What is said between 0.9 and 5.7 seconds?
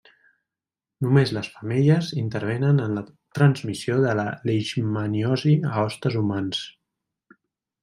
Només les femelles intervenen en la transmissió de la leishmaniosi